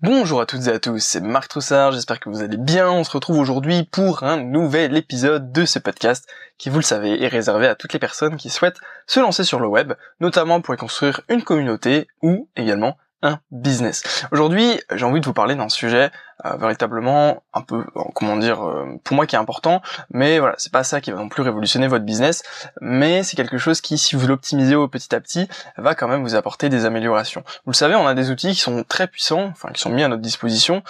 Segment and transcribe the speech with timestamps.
[0.00, 2.88] Bonjour à toutes et à tous, c'est Marc Troussard, j'espère que vous allez bien.
[2.88, 7.20] On se retrouve aujourd'hui pour un nouvel épisode de ce podcast qui, vous le savez,
[7.20, 10.72] est réservé à toutes les personnes qui souhaitent se lancer sur le web, notamment pour
[10.72, 14.24] y construire une communauté ou également un business.
[14.30, 16.12] Aujourd'hui, j'ai envie de vous parler d'un sujet
[16.46, 20.54] euh, véritablement un peu, euh, comment dire, euh, pour moi qui est important, mais voilà,
[20.58, 22.44] c'est pas ça qui va non plus révolutionner votre business,
[22.80, 26.22] mais c'est quelque chose qui, si vous l'optimisez au petit à petit, va quand même
[26.22, 27.42] vous apporter des améliorations.
[27.64, 30.04] Vous le savez, on a des outils qui sont très puissants, enfin qui sont mis
[30.04, 30.82] à notre disposition,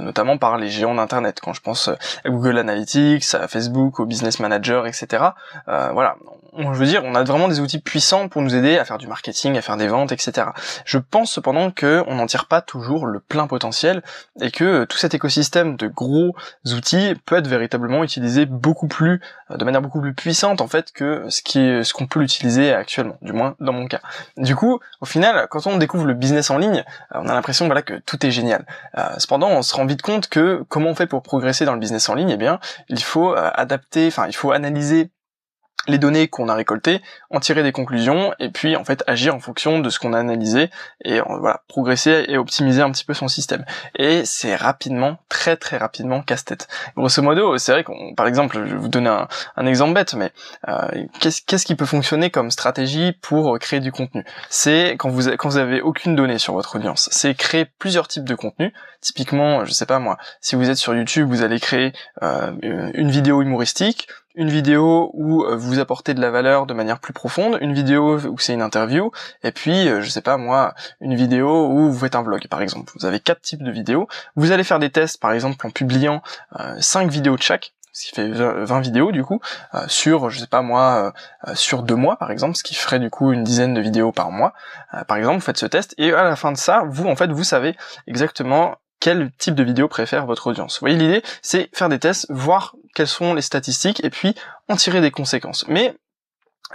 [0.00, 1.40] notamment par les géants d'internet.
[1.42, 5.24] Quand je pense à Google Analytics, à Facebook, au Business Manager, etc.
[5.66, 6.16] voilà,
[6.58, 9.06] je veux dire, on a vraiment des outils puissants pour nous aider à faire du
[9.06, 10.48] marketing, à faire des ventes, etc.
[10.84, 14.02] Je pense cependant que on n'en tire pas toujours le plein potentiel
[14.40, 16.34] et que tout cet écosystème de gros
[16.66, 20.92] outils peut être véritablement utilisé beaucoup plus, euh, de manière beaucoup plus puissante en fait
[20.92, 24.00] que ce qui est, ce qu'on peut l'utiliser actuellement, du moins dans mon cas.
[24.36, 27.66] Du coup, au final, quand on découvre le business en ligne, euh, on a l'impression
[27.66, 28.66] voilà que tout est génial.
[28.98, 31.80] Euh, cependant, on se rend vite compte que comment on fait pour progresser dans le
[31.80, 35.10] business en ligne Eh bien, il faut adapter, enfin, il faut analyser
[35.88, 37.00] les données qu'on a récoltées,
[37.30, 40.18] en tirer des conclusions et puis en fait agir en fonction de ce qu'on a
[40.18, 40.70] analysé
[41.04, 43.64] et voilà progresser et optimiser un petit peu son système.
[43.96, 46.68] Et c'est rapidement, très très rapidement casse-tête.
[46.96, 49.10] Grosso modo, c'est vrai qu'on, par exemple, je vais vous donner
[49.56, 50.32] un, exemple bête, mais
[50.68, 50.88] euh,
[51.20, 54.24] qu'est-ce qui peut fonctionner comme stratégie pour créer du contenu?
[54.50, 58.24] C'est quand vous quand vous avez aucune donnée sur votre audience, c'est créer plusieurs types
[58.24, 58.72] de contenu.
[59.00, 61.92] Typiquement, je sais pas moi, si vous êtes sur YouTube, vous allez créer
[62.22, 62.52] euh,
[62.92, 67.12] une vidéo humoristique une vidéo où euh, vous apportez de la valeur de manière plus
[67.12, 69.10] profonde, une vidéo où c'est une interview,
[69.42, 72.62] et puis, euh, je sais pas moi, une vidéo où vous faites un vlog, par
[72.62, 72.92] exemple.
[72.98, 74.08] Vous avez quatre types de vidéos.
[74.36, 76.22] Vous allez faire des tests, par exemple, en publiant
[76.58, 79.40] euh, cinq vidéos de chaque, ce qui fait 20 vidéos du coup,
[79.88, 81.12] sur, je sais pas moi,
[81.54, 84.30] sur deux mois par exemple, ce qui ferait du coup une dizaine de vidéos par
[84.30, 84.54] mois.
[85.08, 87.32] par exemple, vous faites ce test et à la fin de ça, vous en fait,
[87.32, 90.74] vous savez exactement quel type de vidéo préfère votre audience.
[90.74, 94.34] Vous voyez l'idée, c'est faire des tests, voir quelles sont les statistiques et puis
[94.68, 95.64] en tirer des conséquences.
[95.68, 95.94] Mais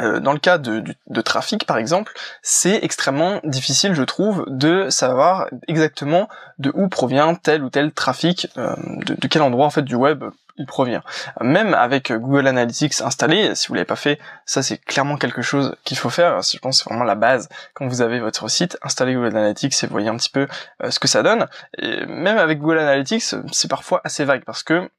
[0.02, 0.84] euh, dans le cas de,
[1.22, 2.12] trafic, par exemple,
[2.42, 6.28] c'est extrêmement difficile, je trouve, de savoir exactement
[6.60, 10.26] de où provient tel ou tel trafic, euh, de, quel endroit en fait du web
[10.58, 11.04] il provient.
[11.42, 15.76] Même avec Google Analytics installé, si vous l'avez pas fait, ça c'est clairement quelque chose
[15.84, 16.42] qu'il faut faire.
[16.42, 18.78] Je pense que c'est vraiment la base quand vous avez votre site.
[18.82, 20.48] Installez Google Analytics et voyez un petit peu
[20.84, 21.48] euh, ce que ça donne.
[21.82, 24.90] Même avec Google Analytics, c'est parfois assez vague parce que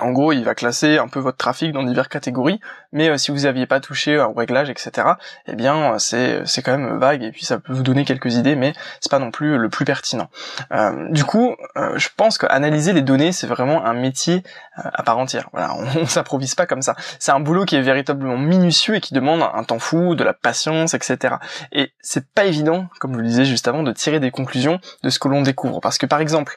[0.00, 2.58] en gros, il va classer un peu votre trafic dans diverses catégories,
[2.92, 5.06] mais euh, si vous n'aviez pas touché au réglage, etc.,
[5.46, 8.56] eh bien, c'est c'est quand même vague et puis ça peut vous donner quelques idées,
[8.56, 10.30] mais c'est pas non plus le plus pertinent.
[10.72, 14.42] Euh, du coup, euh, je pense qu'analyser les données, c'est vraiment un métier
[14.76, 15.48] à part entière.
[15.52, 16.96] Voilà, on, on s'improvise pas comme ça.
[17.20, 20.34] C'est un boulot qui est véritablement minutieux et qui demande un temps fou, de la
[20.34, 21.36] patience, etc.
[21.70, 25.10] Et c'est pas évident, comme je le disais juste avant, de tirer des conclusions de
[25.10, 26.56] ce que l'on découvre, parce que par exemple,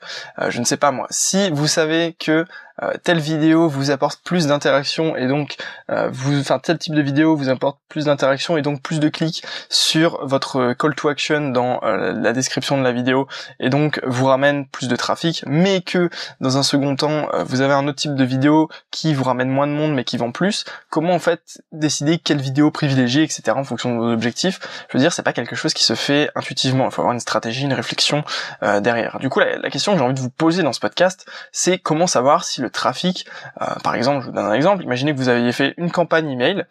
[0.49, 2.45] je ne sais pas moi, si vous savez que
[2.83, 5.55] euh, telle vidéo vous apporte plus d'interaction et donc
[5.89, 9.09] euh, vous, enfin tel type de vidéo vous apporte plus d'interaction et donc plus de
[9.09, 13.27] clics sur votre call to action dans euh, la description de la vidéo
[13.59, 17.73] et donc vous ramène plus de trafic, mais que dans un second temps vous avez
[17.73, 20.65] un autre type de vidéo qui vous ramène moins de monde mais qui vend plus.
[20.89, 23.53] Comment en fait décider quelle vidéo privilégier, etc.
[23.55, 24.59] en fonction de vos objectifs?
[24.89, 26.85] Je veux dire, c'est pas quelque chose qui se fait intuitivement.
[26.85, 28.23] Il faut avoir une stratégie, une réflexion
[28.61, 29.17] derrière.
[29.19, 31.77] Du coup, la, la question que j'ai envie de vous poser dans ce podcast, c'est
[31.77, 33.25] comment savoir si le trafic.
[33.61, 34.83] Euh, par exemple, je vous donne un exemple.
[34.83, 36.65] Imaginez que vous aviez fait une campagne email,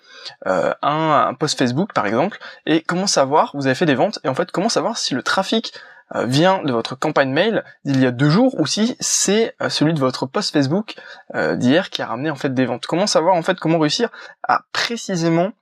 [0.46, 4.18] euh, un, un post Facebook par exemple, et comment savoir, vous avez fait des ventes,
[4.24, 5.72] et en fait comment savoir si le trafic
[6.14, 9.92] euh, vient de votre campagne mail d'il y a deux jours ou si c'est celui
[9.92, 10.94] de votre post Facebook
[11.34, 12.86] d'hier qui a ramené en fait des ventes.
[12.86, 14.10] Comment savoir en fait comment réussir
[14.46, 15.52] à précisément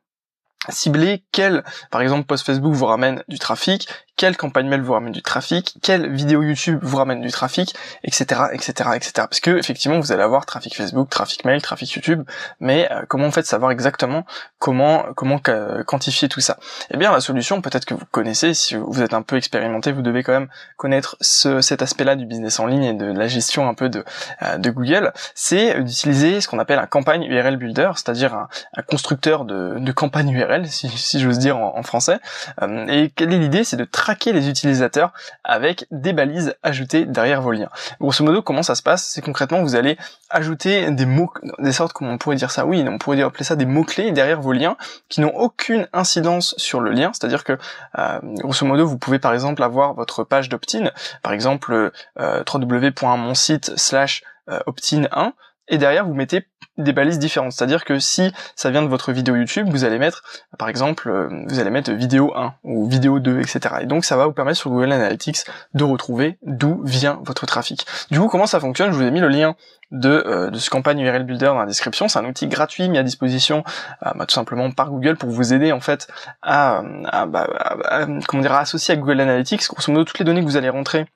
[0.69, 5.13] cibler quel, par exemple, post Facebook vous ramène du trafic, quelle campagne mail vous ramène
[5.13, 9.13] du trafic, quelle vidéo YouTube vous ramène du trafic, etc., etc., etc.
[9.17, 12.23] Parce que effectivement, vous allez avoir trafic Facebook, trafic mail, trafic YouTube,
[12.61, 14.25] mais euh, comment en fait savoir exactement
[14.59, 15.41] comment comment
[15.87, 16.59] quantifier tout ça?
[16.91, 20.03] Eh bien, la solution, peut-être que vous connaissez, si vous êtes un peu expérimenté, vous
[20.03, 23.69] devez quand même connaître ce, cet aspect-là du business en ligne et de la gestion
[23.69, 24.05] un peu de,
[24.43, 28.49] euh, de Google, c'est d'utiliser ce qu'on appelle un campagne URL builder, c'est-à-dire un,
[28.89, 32.19] constructeur de, de campagne URL, si, si j'ose dire en, français.
[32.63, 33.65] Euh, et quelle est l'idée?
[33.65, 35.15] C'est de traquer les utilisateurs
[35.45, 37.71] avec des balises ajoutées derrière vos liens.
[38.03, 39.07] Grosso modo, comment ça se passe?
[39.07, 39.97] C'est concrètement, vous allez
[40.29, 42.67] ajouter des mots, des sortes, comment on pourrait dire ça?
[42.67, 44.77] Oui, on pourrait appeler ça des mots-clés derrière vos liens
[45.09, 47.13] qui n'ont aucune incidence sur le lien.
[47.15, 47.57] C'est-à-dire que,
[47.99, 50.91] euh, grosso modo, vous pouvez par exemple avoir votre page d'opt-in,
[51.23, 51.91] par exemple
[52.21, 55.33] euh, www.monsite slash euh, opt-in 1,
[55.69, 56.47] et derrière vous mettez
[56.79, 57.53] des balises différentes.
[57.53, 60.23] C'est-à-dire que si ça vient de votre vidéo YouTube, vous allez mettre,
[60.59, 63.61] par exemple, euh, vous allez mettre vidéo 1 ou vidéo 2, etc.
[63.83, 65.45] Et donc ça va vous permettre sur Google Analytics
[65.75, 67.87] de retrouver d'où vient votre trafic.
[68.11, 68.91] Du coup, comment ça fonctionne?
[68.93, 69.55] Je vous ai mis le lien
[69.91, 72.09] de, euh, de ce campagne URL Builder dans la description.
[72.09, 73.63] C'est un outil gratuit mis à disposition
[74.05, 76.09] euh, bah, tout simplement par Google pour vous aider en fait
[76.43, 76.83] à,
[77.27, 77.49] bah,
[77.85, 79.69] à, comment dire, à associer à Google Analytics.
[79.69, 81.07] Grosso modo, toutes les données que vous allez rentrer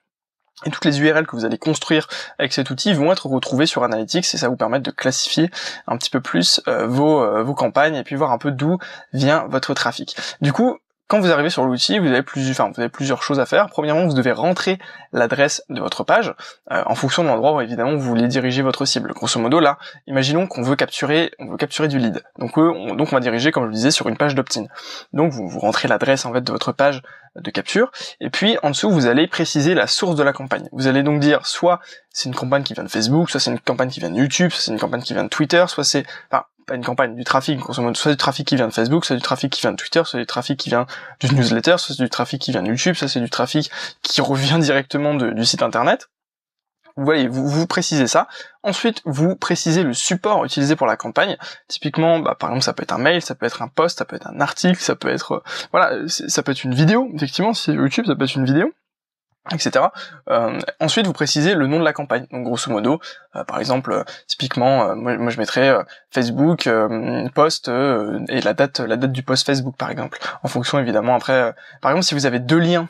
[0.65, 2.07] et toutes les URL que vous allez construire
[2.37, 5.49] avec cet outil vont être retrouvées sur Analytics et ça vous permet de classifier
[5.87, 8.77] un petit peu plus euh, vos, euh, vos campagnes et puis voir un peu d'où
[9.13, 10.17] vient votre trafic.
[10.41, 10.79] Du coup,
[11.09, 13.67] quand vous arrivez sur l'outil, vous avez plusieurs, enfin, vous avez plusieurs choses à faire.
[13.71, 14.77] Premièrement, vous devez rentrer
[15.11, 16.35] l'adresse de votre page
[16.71, 19.11] euh, en fonction de l'endroit où évidemment vous voulez diriger votre cible.
[19.13, 22.21] Grosso modo, là, imaginons qu'on veut capturer, on veut capturer du lead.
[22.37, 24.65] Donc, on, va diriger, comme je le disais, sur une page d'opt-in.
[25.11, 27.01] Donc, vous, vous rentrez l'adresse en fait de votre page
[27.35, 30.67] de capture, et puis en dessous vous allez préciser la source de la campagne.
[30.71, 31.79] Vous allez donc dire soit
[32.11, 34.51] c'est une campagne qui vient de Facebook, soit c'est une campagne qui vient de YouTube,
[34.51, 36.05] soit c'est une campagne qui vient de Twitter, soit c'est,
[36.69, 37.59] pas une campagne, du trafic,
[37.93, 40.19] soit du trafic qui vient de Facebook, soit du trafic qui vient de Twitter, soit
[40.19, 40.85] du trafic qui vient
[41.19, 43.69] du newsletter, soit du trafic qui vient de YouTube, soit c'est du trafic
[44.01, 46.09] qui revient directement du site internet.
[46.95, 48.27] Vous voyez, vous, vous précisez ça.
[48.61, 51.37] Ensuite, vous précisez le support utilisé pour la campagne.
[51.67, 54.05] Typiquement, bah, par exemple, ça peut être un mail, ça peut être un post, ça
[54.05, 57.09] peut être un article, ça peut être, euh, voilà, ça peut être une vidéo.
[57.15, 58.73] Effectivement, si YouTube, ça peut être une vidéo
[59.51, 59.85] etc.
[60.29, 62.25] Euh, ensuite, vous précisez le nom de la campagne.
[62.31, 62.99] Donc, grosso modo,
[63.35, 65.75] euh, par exemple, euh, typiquement, moi, je mettrais
[66.11, 66.69] Facebook
[67.33, 71.15] post et la date, la date du post Facebook, par exemple, en fonction évidemment.
[71.15, 72.87] Après, par exemple, si vous avez deux liens,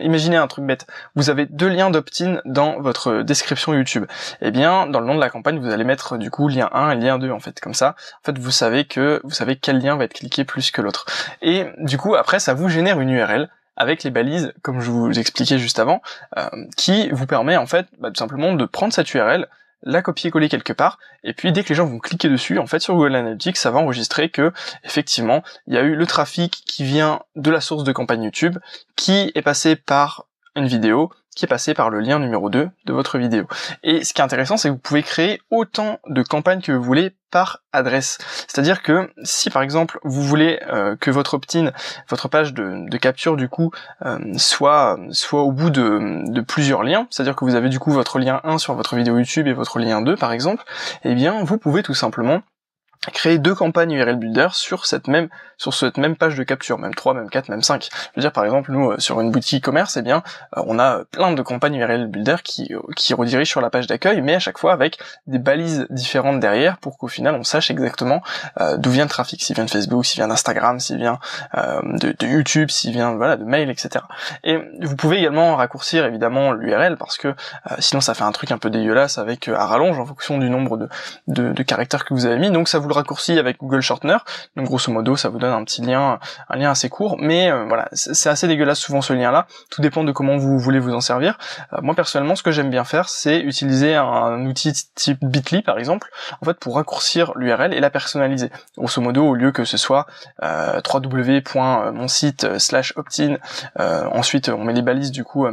[0.00, 4.06] imaginez un truc bête, vous avez deux liens d'opt-in dans votre description YouTube.
[4.40, 6.90] Eh bien, dans le nom de la campagne, vous allez mettre du coup lien 1
[6.90, 7.60] et lien 2 en fait.
[7.60, 7.90] Comme ça,
[8.22, 11.06] en fait, vous savez que vous savez quel lien va être cliqué plus que l'autre.
[11.42, 15.18] Et du coup, après, ça vous génère une URL avec les balises, comme je vous
[15.18, 16.02] expliquais juste avant,
[16.38, 19.48] euh, qui vous permet en fait bah, tout simplement de prendre cette URL,
[19.82, 22.80] la copier-coller quelque part, et puis dès que les gens vont cliquer dessus, en fait
[22.80, 26.84] sur Google Analytics, ça va enregistrer que effectivement il y a eu le trafic qui
[26.84, 28.58] vient de la source de campagne YouTube,
[28.96, 32.92] qui est passé par une vidéo, qui est passé par le lien numéro 2 de
[32.92, 33.46] votre vidéo.
[33.82, 36.82] Et ce qui est intéressant, c'est que vous pouvez créer autant de campagnes que vous
[36.82, 38.18] voulez par adresse.
[38.46, 41.72] C'est-à-dire que si par exemple vous voulez euh, que votre opt-in,
[42.08, 43.72] votre page de, capture du coup
[44.06, 47.90] euh, soit soit au bout de, de plusieurs liens, c'est-à-dire que vous avez du coup
[47.90, 50.62] votre lien 1 sur votre vidéo YouTube et votre lien 2 par exemple,
[51.02, 52.40] eh bien vous pouvez tout simplement
[53.12, 56.94] créer deux campagnes URL Builder sur cette même sur cette même page de capture, même
[56.94, 57.88] 3, même 4, même 5.
[57.92, 60.22] Je veux dire par exemple nous euh, sur une boutique e-commerce, eh bien
[60.56, 63.86] euh, on a plein de campagnes URL Builder qui euh, qui redirigent sur la page
[63.86, 67.70] d'accueil mais à chaque fois avec des balises différentes derrière pour qu'au final on sache
[67.70, 68.22] exactement
[68.76, 71.18] d'où vient le trafic, s'il vient de Facebook, s'il vient d'Instagram, s'il vient
[71.54, 74.04] de, de, YouTube, s'il vient voilà de mail, etc.
[74.42, 77.34] Et vous pouvez également raccourcir évidemment l'URL parce que
[77.78, 80.76] sinon ça fait un truc un peu dégueulasse avec à rallonge en fonction du nombre
[80.76, 80.88] de,
[81.28, 84.18] de, de caractères que vous avez mis, donc ça vous raccourci avec Google Shortener.
[84.56, 86.18] Donc grosso modo, ça vous donne un petit lien,
[86.48, 89.46] un lien assez court, mais euh, voilà, c'est assez dégueulasse souvent ce lien-là.
[89.70, 91.38] Tout dépend de comment vous voulez vous en servir.
[91.72, 95.78] Euh, moi personnellement, ce que j'aime bien faire, c'est utiliser un, outil type Bitly par
[95.78, 96.10] exemple,
[96.40, 98.50] en fait pour raccourcir l'URL et la personnaliser.
[98.76, 100.06] Grosso modo, au lieu que ce soit
[100.42, 103.36] euh, www.monsite slash opt-in,
[104.12, 105.46] ensuite on met les balises du coup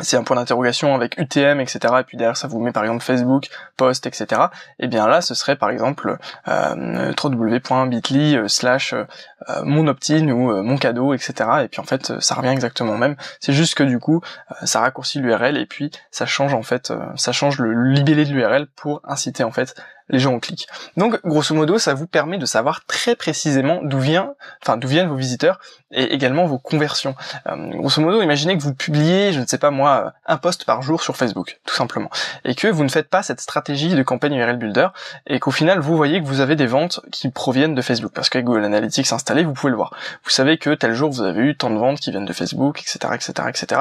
[0.00, 1.94] c'est un point d'interrogation avec UTM, etc.
[2.00, 4.42] Et puis derrière, ça vous met par exemple Facebook, Post, etc.
[4.78, 9.04] Et bien là, ce serait par exemple euh, www.bitly euh, slash euh,
[9.62, 11.34] mon opt-in ou euh, mon cadeau, etc.
[11.64, 13.16] Et puis en fait, ça revient exactement au même.
[13.40, 14.20] C'est juste que du coup,
[14.64, 18.66] ça raccourcit l'URL et puis ça change en fait, ça change le libellé de l'URL
[18.66, 19.74] pour inciter en fait
[20.08, 20.66] les gens ont cliquent.
[20.96, 25.08] Donc, grosso modo, ça vous permet de savoir très précisément d'où vient, enfin, d'où viennent
[25.08, 25.58] vos visiteurs
[25.90, 27.14] et également vos conversions.
[27.48, 30.82] Euh, grosso modo, imaginez que vous publiez, je ne sais pas moi, un post par
[30.82, 32.10] jour sur Facebook, tout simplement,
[32.44, 34.88] et que vous ne faites pas cette stratégie de campagne URL Builder
[35.26, 38.28] et qu'au final, vous voyez que vous avez des ventes qui proviennent de Facebook parce
[38.28, 39.94] qu'avec Google Analytics installé, vous pouvez le voir.
[40.24, 42.80] Vous savez que tel jour vous avez eu tant de ventes qui viennent de Facebook,
[42.80, 43.80] etc., etc., etc.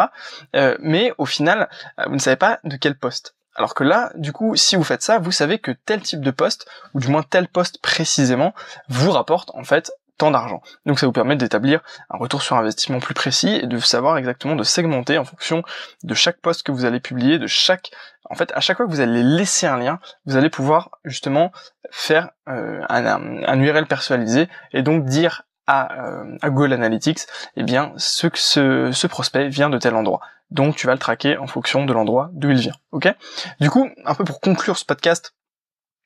[0.79, 3.34] Mais au final, euh, vous ne savez pas de quel poste.
[3.55, 6.31] Alors que là, du coup, si vous faites ça, vous savez que tel type de
[6.31, 8.53] poste, ou du moins tel poste précisément,
[8.89, 10.61] vous rapporte en fait tant d'argent.
[10.85, 14.55] Donc ça vous permet d'établir un retour sur investissement plus précis et de savoir exactement
[14.55, 15.63] de segmenter en fonction
[16.03, 17.91] de chaque poste que vous allez publier, de chaque
[18.29, 21.51] en fait à chaque fois que vous allez laisser un lien, vous allez pouvoir justement
[21.91, 27.21] faire euh, un, URL personnalisé et donc dire à, euh, à Google Analytics,
[27.55, 31.37] eh bien ce ce, ce prospect vient de tel endroit donc tu vas le traquer
[31.37, 32.75] en fonction de l'endroit d'où il vient.
[32.91, 33.13] Ok?
[33.59, 35.34] Du coup, un peu pour conclure ce podcast,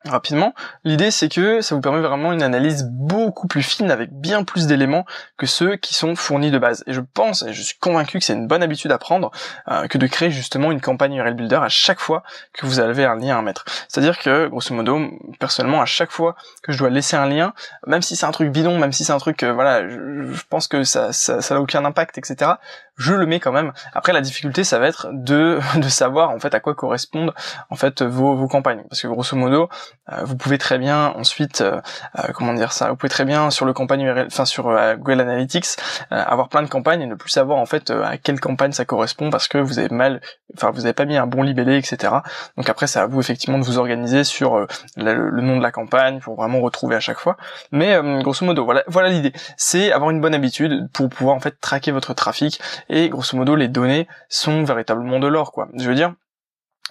[0.06, 0.54] rapidement.
[0.84, 4.68] L'idée c'est que ça vous permet vraiment une analyse beaucoup plus fine avec bien plus
[4.68, 5.06] d'éléments
[5.38, 6.84] que ceux qui sont fournis de base.
[6.88, 9.32] Et je pense, et je suis convaincu que c'est une bonne habitude à prendre,
[9.70, 13.06] euh, que de créer justement une campagne URL Builder à chaque fois que vous avez
[13.06, 13.66] un lien à mettre.
[13.88, 15.00] C'est-à-dire que, grosso modo,
[15.40, 17.54] personnellement, à chaque fois que je dois laisser un lien,
[17.88, 20.68] même si c'est un truc bidon, même si c'est un truc, euh, voilà, je, pense
[20.68, 22.52] que ça, ça, ça n'a aucun impact, etc.,
[23.00, 23.74] je le mets quand même.
[23.94, 27.34] Après, la difficulté, ça va être de, de savoir, en fait, à quoi correspondent,
[27.72, 28.84] en fait, vos, vos campagnes.
[28.90, 29.70] Parce que, grosso modo,
[30.12, 31.82] euh, vous pouvez très bien ensuite, euh,
[32.18, 34.66] euh, comment dire ça, vous pouvez très bien sur le campagne URL, enfin sur
[34.98, 35.66] Google Analytics,
[36.10, 39.30] avoir plein de campagnes et ne plus savoir en fait à quelle campagne ça correspond
[39.30, 40.22] parce que vous avez mal,
[40.56, 42.14] enfin vous avez pas mis un bon libellé, etc.
[42.58, 46.20] Donc après c'est à vous effectivement de vous organiser sur le, nom de la campagne
[46.20, 47.38] pour vraiment retrouver à chaque fois.
[47.72, 51.60] Mais grosso modo, voilà, voilà l'idée, c'est avoir une bonne habitude pour pouvoir en fait
[51.60, 52.60] traquer votre trafic
[52.90, 55.70] et grosso modo les données sont véritablement de l'or quoi.
[55.76, 56.14] Je veux dire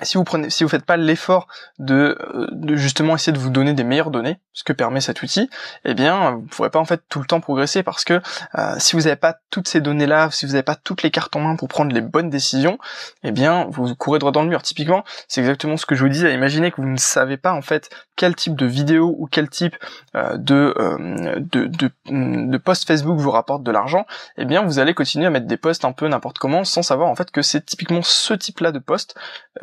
[0.03, 3.51] si vous prenez, si vous faites pas l'effort de, euh, de, justement essayer de vous
[3.51, 5.51] donner des meilleures données, ce que permet cet outil,
[5.85, 8.21] eh bien, vous pourrez pas en fait tout le temps progresser parce que
[8.57, 11.35] euh, si vous n'avez pas toutes ces données-là, si vous n'avez pas toutes les cartes
[11.37, 12.79] en main pour prendre les bonnes décisions,
[13.25, 14.63] eh bien, vous courez droit dans le mur.
[14.63, 16.33] Typiquement, c'est exactement ce que je vous disais.
[16.33, 19.77] Imaginez que vous ne savez pas en fait quel type de vidéo ou quel type
[20.15, 20.75] euh, de,
[21.39, 25.31] de, de, de post Facebook vous rapporte de l'argent, eh bien, vous allez continuer à
[25.31, 28.35] mettre des posts un peu n'importe comment sans savoir en fait que c'est typiquement ce
[28.35, 29.17] type-là de post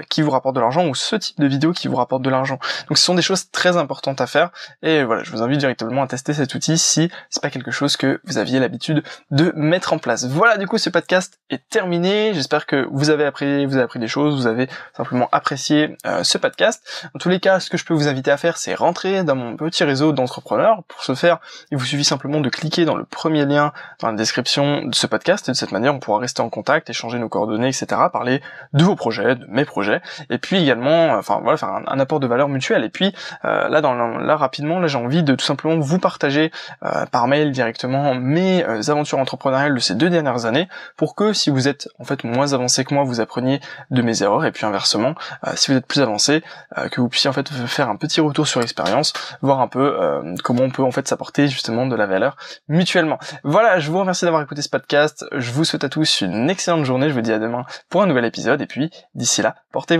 [0.09, 2.59] qui vous rapporte de l'argent ou ce type de vidéo qui vous rapporte de l'argent.
[2.89, 4.49] Donc ce sont des choses très importantes à faire
[4.81, 7.97] et voilà, je vous invite directement à tester cet outil si c'est pas quelque chose
[7.97, 10.25] que vous aviez l'habitude de mettre en place.
[10.25, 12.33] Voilà, du coup ce podcast est terminé.
[12.33, 16.23] J'espère que vous avez appris, vous avez appris des choses, vous avez simplement apprécié euh,
[16.23, 17.07] ce podcast.
[17.13, 19.35] En tous les cas, ce que je peux vous inviter à faire, c'est rentrer dans
[19.35, 20.83] mon petit réseau d'entrepreneurs.
[20.87, 21.39] Pour ce faire,
[21.71, 25.07] il vous suffit simplement de cliquer dans le premier lien dans la description de ce
[25.07, 28.41] podcast et de cette manière, on pourra rester en contact, échanger nos coordonnées, etc., parler
[28.73, 32.27] de vos projets, de mes projets, et puis également, enfin voilà, faire un, apport de
[32.27, 32.83] valeur mutuelle.
[32.83, 33.13] Et puis
[33.45, 36.51] euh, là, dans là rapidement, là j'ai envie de tout simplement vous partager
[36.83, 40.67] euh, par mail directement mes euh, aventures entrepreneuriales de ces deux dernières années,
[40.97, 43.59] pour que si vous êtes en fait moins avancé que moi, vous appreniez
[43.91, 45.15] de mes erreurs, et puis inversement,
[45.55, 46.43] si vous êtes plus avancé,
[46.91, 49.95] que vous puissiez en fait faire un petit retour sur expérience, voir un peu
[50.43, 53.19] comment on peut en fait s'apporter justement de la valeur mutuellement.
[53.43, 55.25] Voilà, je vous remercie d'avoir écouté ce podcast.
[55.31, 57.09] Je vous souhaite à tous une excellente journée.
[57.09, 58.61] Je vous dis à demain pour un nouvel épisode.
[58.61, 59.55] Et puis d'ici là,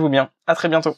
[0.08, 0.30] bien.
[0.46, 0.96] À très bientôt.